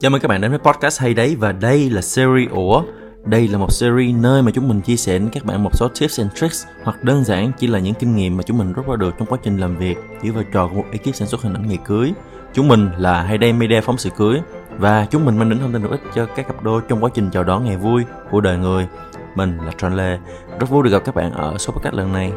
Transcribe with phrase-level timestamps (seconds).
[0.00, 2.82] Dạ, chào mừng các bạn đến với podcast hay đấy và đây là series Ủa
[3.24, 5.88] đây là một series nơi mà chúng mình chia sẻ đến các bạn một số
[6.00, 8.88] tips and tricks hoặc đơn giản chỉ là những kinh nghiệm mà chúng mình rút
[8.88, 11.42] ra được trong quá trình làm việc dưới vai trò của một ekip sản xuất
[11.42, 12.12] hình ảnh ngày cưới.
[12.54, 14.40] Chúng mình là Hay Đây Media phóng sự cưới
[14.78, 17.10] và chúng mình mang đến thông tin hữu ích cho các cặp đôi trong quá
[17.14, 18.86] trình chào đón ngày vui của đời người.
[19.34, 20.18] Mình là Tron Lê,
[20.60, 22.32] rất vui được gặp các bạn ở số podcast lần này.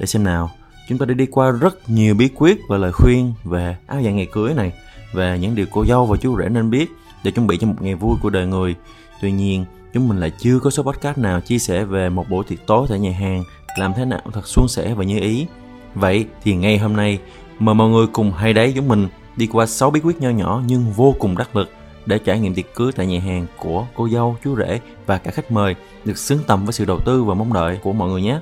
[0.00, 0.50] Để xem nào,
[0.88, 4.12] chúng ta đã đi qua rất nhiều bí quyết và lời khuyên về áo dài
[4.12, 4.72] ngày cưới này,
[5.12, 6.90] về những điều cô dâu và chú rể nên biết
[7.24, 8.74] để chuẩn bị cho một ngày vui của đời người.
[9.22, 9.64] Tuy nhiên,
[9.94, 12.86] chúng mình lại chưa có số podcast nào chia sẻ về một buổi tiệc tối
[12.88, 13.44] tại nhà hàng
[13.76, 15.46] làm thế nào thật suôn sẻ và như ý.
[15.94, 17.18] Vậy thì ngay hôm nay,
[17.58, 20.62] mời mọi người cùng hay đấy chúng mình đi qua 6 bí quyết nho nhỏ
[20.66, 21.70] nhưng vô cùng đắc lực
[22.06, 25.30] để trải nghiệm tiệc cưới tại nhà hàng của cô dâu, chú rể và cả
[25.30, 28.22] khách mời được xứng tầm với sự đầu tư và mong đợi của mọi người
[28.22, 28.40] nhé.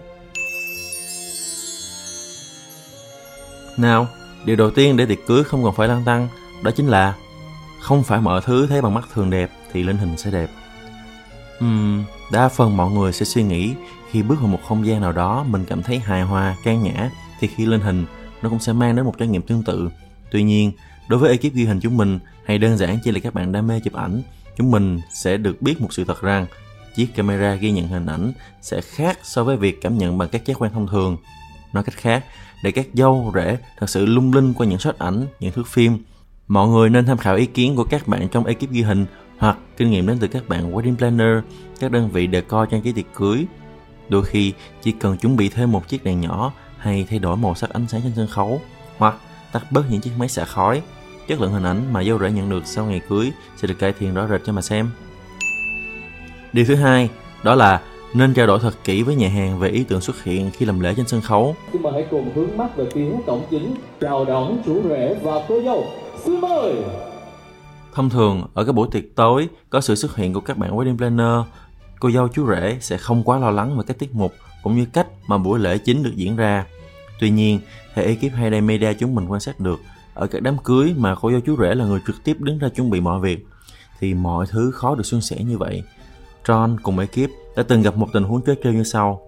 [3.78, 4.08] Nào,
[4.44, 6.28] điều đầu tiên để tiệc cưới không còn phải lăng tăng,
[6.62, 7.14] đó chính là
[7.80, 10.50] không phải mọi thứ thấy bằng mắt thường đẹp thì lên hình sẽ đẹp.
[11.64, 13.74] Uhm, đa phần mọi người sẽ suy nghĩ
[14.10, 17.10] khi bước vào một không gian nào đó mình cảm thấy hài hòa, can nhã
[17.40, 18.06] thì khi lên hình
[18.42, 19.90] nó cũng sẽ mang đến một trải nghiệm tương tự.
[20.30, 20.72] Tuy nhiên,
[21.08, 23.66] đối với ekip ghi hình chúng mình hay đơn giản chỉ là các bạn đam
[23.66, 24.22] mê chụp ảnh,
[24.56, 26.46] chúng mình sẽ được biết một sự thật rằng
[26.96, 28.32] chiếc camera ghi nhận hình ảnh
[28.62, 31.16] sẽ khác so với việc cảm nhận bằng các giác quan thông thường.
[31.72, 32.24] Nói cách khác,
[32.62, 35.98] để các dâu rể thật sự lung linh qua những shot ảnh, những thước phim.
[36.48, 39.06] Mọi người nên tham khảo ý kiến của các bạn trong ekip ghi hình
[39.38, 41.44] hoặc kinh nghiệm đến từ các bạn wedding planner,
[41.80, 43.46] các đơn vị decor trang trí tiệc cưới.
[44.08, 47.54] Đôi khi chỉ cần chuẩn bị thêm một chiếc đèn nhỏ hay thay đổi màu
[47.54, 48.60] sắc ánh sáng trên sân khấu
[48.98, 49.14] hoặc
[49.52, 50.82] tắt bớt những chiếc máy xả khói.
[51.28, 53.92] Chất lượng hình ảnh mà dâu rể nhận được sau ngày cưới sẽ được cải
[53.92, 54.90] thiện rõ rệt cho mà xem.
[56.52, 57.10] Điều thứ hai
[57.42, 57.80] đó là
[58.14, 60.80] nên trao đổi thật kỹ với nhà hàng về ý tưởng xuất hiện khi làm
[60.80, 61.56] lễ trên sân khấu.
[61.72, 65.44] Xin mời hãy cùng hướng mắt về phía cổng chính chào đón chú rể và
[65.48, 65.86] cô dâu.
[66.24, 66.74] Xin mời.
[67.94, 70.96] Thông thường, ở các buổi tiệc tối có sự xuất hiện của các bạn wedding
[70.96, 71.46] planner,
[72.00, 74.32] cô dâu chú rể sẽ không quá lo lắng về các tiết mục
[74.62, 76.64] cũng như cách mà buổi lễ chính được diễn ra.
[77.20, 77.60] Tuy nhiên,
[77.94, 79.80] theo ekip Hayday Media chúng mình quan sát được,
[80.14, 82.68] ở các đám cưới mà cô dâu chú rể là người trực tiếp đứng ra
[82.68, 83.46] chuẩn bị mọi việc,
[84.00, 85.82] thì mọi thứ khó được suôn sẻ như vậy.
[86.48, 89.20] John cùng ekip đã từng gặp một tình huống trớ trêu như sau.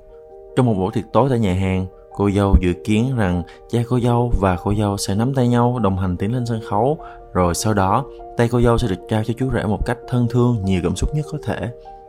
[0.57, 1.87] Trong một buổi tiệc tối tại nhà hàng,
[2.17, 5.79] cô dâu dự kiến rằng cha cô dâu và cô dâu sẽ nắm tay nhau
[5.79, 6.99] đồng hành tiến lên sân khấu,
[7.33, 8.05] rồi sau đó
[8.37, 10.97] tay cô dâu sẽ được trao cho chú rể một cách thân thương, nhiều cảm
[10.97, 11.69] xúc nhất có thể.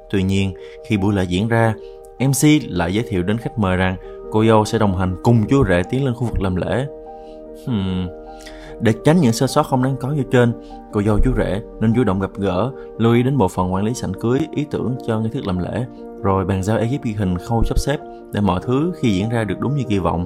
[0.10, 0.54] Tuy nhiên,
[0.88, 1.74] khi buổi lễ diễn ra,
[2.20, 3.96] MC lại giới thiệu đến khách mời rằng
[4.32, 6.86] cô dâu sẽ đồng hành cùng chú rể tiến lên khu vực làm lễ.
[7.66, 8.08] Hmm,
[8.82, 10.54] để tránh những sơ sót không đáng có như trên,
[10.92, 13.84] cô dâu chú rể nên chủ động gặp gỡ, lưu ý đến bộ phận quản
[13.84, 15.86] lý sảnh cưới, ý tưởng cho nghi thức làm lễ,
[16.24, 17.98] rồi bàn giao ekip ghi hình khâu sắp xếp
[18.34, 20.26] để mọi thứ khi diễn ra được đúng như kỳ vọng.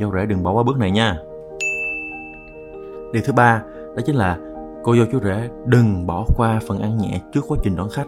[0.00, 1.16] Dâu rể đừng bỏ qua bước này nha.
[3.12, 3.62] Điều thứ ba
[3.96, 4.38] đó chính là
[4.84, 8.06] cô dâu chú rể đừng bỏ qua phần ăn nhẹ trước quá trình đón khách.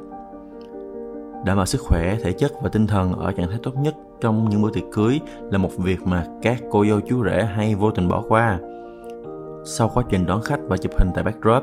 [1.44, 4.48] Đảm bảo sức khỏe, thể chất và tinh thần ở trạng thái tốt nhất trong
[4.48, 5.20] những bữa tiệc cưới
[5.50, 8.58] là một việc mà các cô dâu chú rể hay vô tình bỏ qua.
[9.71, 11.62] Sau quá trình đón khách và chụp hình tại backdrop,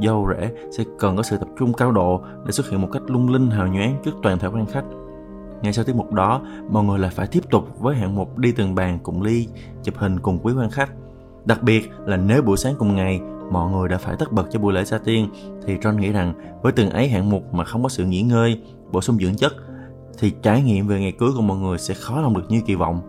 [0.00, 3.02] dâu rể sẽ cần có sự tập trung cao độ để xuất hiện một cách
[3.06, 4.84] lung linh hào nhoáng trước toàn thể quan khách.
[5.62, 8.52] Ngay sau tiết mục đó, mọi người lại phải tiếp tục với hạng mục đi
[8.52, 9.48] từng bàn cùng ly,
[9.82, 10.90] chụp hình cùng quý quan khách.
[11.44, 13.20] Đặc biệt là nếu buổi sáng cùng ngày
[13.50, 15.28] mọi người đã phải tất bật cho buổi lễ gia tiên
[15.66, 18.62] thì John nghĩ rằng với từng ấy hạng mục mà không có sự nghỉ ngơi,
[18.92, 19.52] bổ sung dưỡng chất
[20.18, 22.74] thì trải nghiệm về ngày cưới của mọi người sẽ khó lòng được như kỳ
[22.74, 23.00] vọng.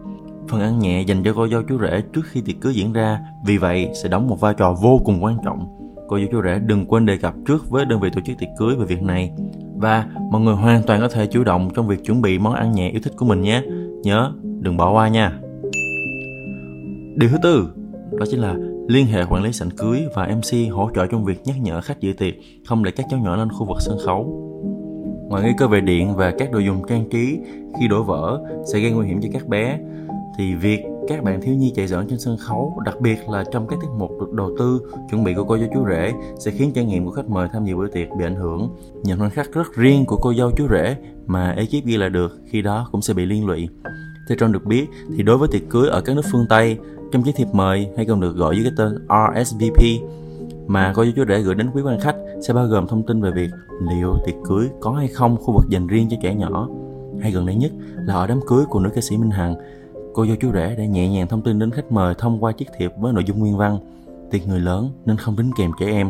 [0.49, 3.19] Phần ăn nhẹ dành cho cô dâu chú rể trước khi tiệc cưới diễn ra,
[3.45, 5.67] vì vậy sẽ đóng một vai trò vô cùng quan trọng.
[6.07, 8.49] Cô dâu chú rể đừng quên đề cập trước với đơn vị tổ chức tiệc
[8.57, 9.31] cưới về việc này.
[9.75, 12.71] Và mọi người hoàn toàn có thể chủ động trong việc chuẩn bị món ăn
[12.71, 13.61] nhẹ yêu thích của mình nhé.
[14.03, 15.39] Nhớ, đừng bỏ qua nha.
[17.15, 17.73] Điều thứ tư,
[18.11, 18.55] đó chính là
[18.87, 21.99] liên hệ quản lý sảnh cưới và MC hỗ trợ trong việc nhắc nhở khách
[21.99, 22.33] dự tiệc
[22.65, 24.49] không để các cháu nhỏ lên khu vực sân khấu.
[25.29, 27.39] Ngoài nguy cơ về điện và các đồ dùng trang trí
[27.79, 29.79] khi đổ vỡ sẽ gây nguy hiểm cho các bé,
[30.37, 33.67] thì việc các bạn thiếu nhi chạy giỡn trên sân khấu, đặc biệt là trong
[33.67, 34.81] các tiết mục được đầu tư
[35.11, 37.65] chuẩn bị của cô dâu chú rể sẽ khiến trải nghiệm của khách mời tham
[37.65, 38.75] dự bữa tiệc bị ảnh hưởng.
[39.03, 40.95] Những khoảnh khắc rất riêng của cô dâu chú rể
[41.25, 43.69] mà ekip ghi lại được khi đó cũng sẽ bị liên lụy.
[44.29, 44.87] Theo trong được biết
[45.17, 46.77] thì đối với tiệc cưới ở các nước phương Tây,
[47.11, 49.07] trong chiếc thiệp mời hay còn được gọi dưới cái tên
[49.43, 49.83] RSVP
[50.67, 52.15] mà cô dâu chú rể gửi đến quý quan khách
[52.47, 53.49] sẽ bao gồm thông tin về việc
[53.91, 56.67] liệu tiệc cưới có hay không khu vực dành riêng cho trẻ nhỏ
[57.21, 57.71] hay gần đây nhất
[58.05, 59.55] là ở đám cưới của nữ ca sĩ Minh Hằng
[60.13, 62.67] cô dâu chú rể đã nhẹ nhàng thông tin đến khách mời thông qua chiếc
[62.77, 63.77] thiệp với nội dung nguyên văn.
[64.31, 66.09] Tiệc người lớn nên không đính kèm trẻ em.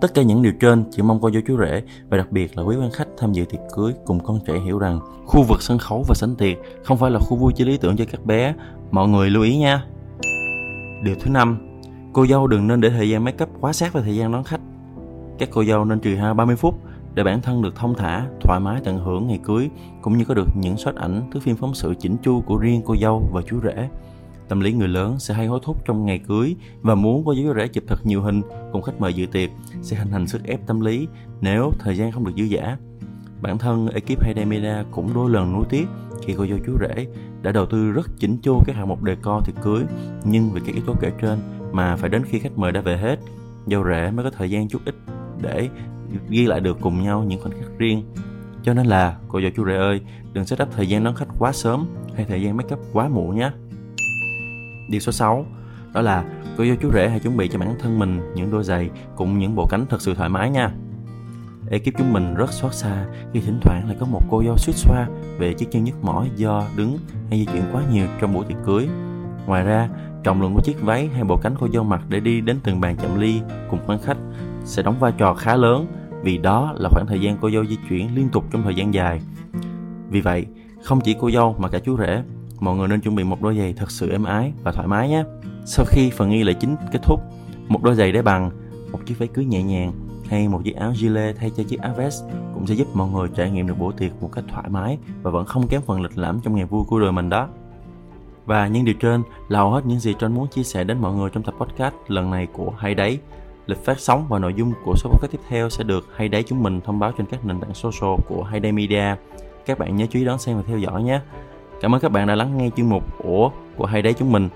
[0.00, 2.62] Tất cả những điều trên chỉ mong cô dâu chú rể và đặc biệt là
[2.62, 5.78] quý quan khách tham dự tiệc cưới cùng con trẻ hiểu rằng khu vực sân
[5.78, 8.54] khấu và sảnh tiệc không phải là khu vui chơi lý tưởng cho các bé.
[8.90, 9.84] Mọi người lưu ý nha.
[11.04, 11.80] Điều thứ năm,
[12.12, 14.44] cô dâu đừng nên để thời gian make up quá sát với thời gian đón
[14.44, 14.60] khách.
[15.38, 16.74] Các cô dâu nên trừ hao 30 phút
[17.14, 19.70] để bản thân được thông thả, thoải mái tận hưởng ngày cưới
[20.02, 22.82] cũng như có được những shot ảnh thước phim phóng sự chỉnh chu của riêng
[22.84, 23.88] cô dâu và chú rể.
[24.48, 27.54] Tâm lý người lớn sẽ hay hối thúc trong ngày cưới và muốn cô chú
[27.54, 28.42] rể chụp thật nhiều hình
[28.72, 29.50] cùng khách mời dự tiệc
[29.82, 31.08] sẽ hình thành sức ép tâm lý
[31.40, 32.76] nếu thời gian không được dư dả.
[33.42, 35.86] Bản thân ekip Hayday Media cũng đôi lần nuối tiếc
[36.22, 37.06] khi cô dâu chú rể
[37.42, 39.84] đã đầu tư rất chỉnh chu các hạng mục decor tiệc cưới
[40.24, 41.38] nhưng vì các yếu tố kể trên
[41.72, 43.18] mà phải đến khi khách mời đã về hết
[43.66, 44.94] dâu rể mới có thời gian chút ít
[45.42, 45.68] để
[46.28, 48.04] ghi lại được cùng nhau những khoảnh khắc riêng
[48.62, 50.00] cho nên là cô dâu chú rể ơi
[50.32, 51.86] đừng set up thời gian đón khách quá sớm
[52.16, 53.50] hay thời gian make up quá muộn nhé
[54.90, 55.46] Điều số 6
[55.92, 56.24] đó là
[56.58, 59.38] cô dâu chú rể hãy chuẩn bị cho bản thân mình những đôi giày cùng
[59.38, 60.70] những bộ cánh thật sự thoải mái nha.
[61.70, 64.72] Ekip chúng mình rất xót xa khi thỉnh thoảng lại có một cô dâu suýt
[64.76, 65.08] xoa
[65.38, 66.98] về chiếc chân nhức mỏi do đứng
[67.30, 68.88] hay di chuyển quá nhiều trong buổi tiệc cưới.
[69.46, 69.88] Ngoài ra,
[70.24, 72.80] trọng lượng của chiếc váy hay bộ cánh cô dâu mặc để đi đến từng
[72.80, 73.40] bàn chạm ly
[73.70, 74.18] cùng quan khách
[74.64, 75.86] sẽ đóng vai trò khá lớn
[76.22, 78.94] vì đó là khoảng thời gian cô dâu di chuyển liên tục trong thời gian
[78.94, 79.20] dài.
[80.10, 80.46] Vì vậy,
[80.82, 82.22] không chỉ cô dâu mà cả chú rể,
[82.60, 85.08] mọi người nên chuẩn bị một đôi giày thật sự êm ái và thoải mái
[85.08, 85.24] nhé.
[85.64, 87.20] Sau khi phần nghi lễ chính kết thúc,
[87.68, 88.50] một đôi giày để bằng,
[88.92, 89.92] một chiếc váy cưới nhẹ nhàng
[90.30, 92.24] hay một chiếc áo gilet thay cho chiếc áo vest
[92.54, 95.30] cũng sẽ giúp mọi người trải nghiệm được buổi tiệc một cách thoải mái và
[95.30, 97.48] vẫn không kém phần lịch lãm trong ngày vui của đời mình đó.
[98.46, 101.14] Và những điều trên là hầu hết những gì Trân muốn chia sẻ đến mọi
[101.14, 103.18] người trong tập podcast lần này của Hay Đấy
[103.70, 106.42] Lịch phát sóng và nội dung của số podcast tiếp theo sẽ được Hay Đấy
[106.42, 109.04] chúng mình thông báo trên các nền tảng social của Hay Day Media.
[109.66, 111.20] Các bạn nhớ chú ý đón xem và theo dõi nhé.
[111.80, 114.48] Cảm ơn các bạn đã lắng nghe chuyên mục của của Hay Đấy chúng mình.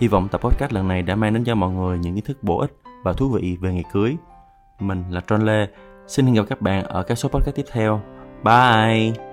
[0.00, 2.42] Hy vọng tập podcast lần này đã mang đến cho mọi người những kiến thức
[2.42, 4.16] bổ ích và thú vị về ngày cưới.
[4.80, 5.66] Mình là Tron Lê.
[6.06, 8.00] Xin hẹn gặp các bạn ở các số podcast tiếp theo.
[8.44, 9.27] Bye!